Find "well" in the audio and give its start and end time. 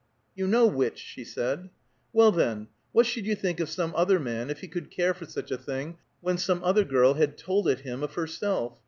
2.11-2.31